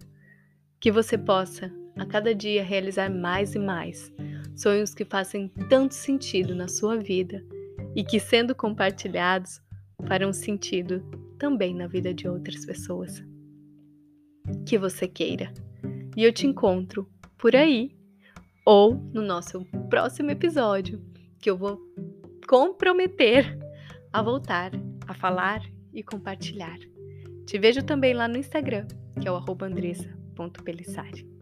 Que 0.80 0.92
você 0.92 1.18
possa, 1.18 1.72
a 1.98 2.06
cada 2.06 2.34
dia, 2.34 2.64
realizar 2.64 3.10
mais 3.10 3.56
e 3.56 3.60
mais 3.60 4.12
sonhos 4.56 4.94
que 4.94 5.06
façam 5.06 5.48
tanto 5.70 5.94
sentido 5.94 6.54
na 6.54 6.68
sua 6.68 6.98
vida 6.98 7.44
e 7.96 8.04
que, 8.04 8.20
sendo 8.20 8.54
compartilhados, 8.54 9.62
farão 10.06 10.34
sentido 10.34 11.02
também 11.38 11.74
na 11.74 11.88
vida 11.88 12.14
de 12.14 12.28
outras 12.28 12.66
pessoas. 12.66 13.24
Que 14.66 14.78
você 14.78 15.08
queira. 15.08 15.54
E 16.18 16.24
eu 16.24 16.34
te 16.34 16.46
encontro 16.46 17.10
por 17.38 17.56
aí 17.56 17.96
ou 18.66 18.96
no 19.14 19.22
nosso 19.22 19.66
próximo 19.90 20.32
episódio, 20.32 21.02
que 21.40 21.50
eu 21.50 21.58
vou 21.58 21.80
comprometer 22.48 23.58
a 24.12 24.22
voltar 24.22 24.72
a 25.08 25.14
falar 25.14 25.62
e 25.94 26.04
compartilhar. 26.04 26.78
Te 27.46 27.58
vejo 27.58 27.84
também 27.84 28.14
lá 28.14 28.28
no 28.28 28.38
Instagram, 28.38 28.86
que 29.20 29.28
é 29.28 29.32
o 29.32 29.38
andressa.pelissari. 29.64 31.39